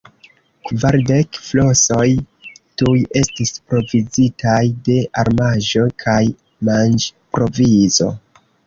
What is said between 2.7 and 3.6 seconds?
tuj estis